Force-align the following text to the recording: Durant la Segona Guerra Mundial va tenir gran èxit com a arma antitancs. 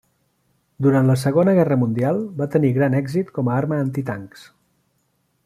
Durant 0.85 1.09
la 1.11 1.17
Segona 1.23 1.53
Guerra 1.59 1.77
Mundial 1.81 2.23
va 2.41 2.49
tenir 2.57 2.73
gran 2.79 2.97
èxit 3.01 3.31
com 3.37 3.53
a 3.53 3.55
arma 3.61 3.79
antitancs. 3.87 4.49